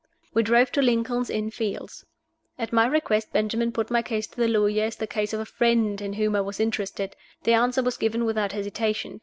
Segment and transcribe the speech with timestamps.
[0.33, 2.07] We drove to Lincoln's Inn Fields.
[2.57, 5.45] At my request Benjamin put my case to the lawyer as the case of a
[5.45, 7.15] friend in whom I was interested.
[7.43, 9.19] The answer was given without hesitation.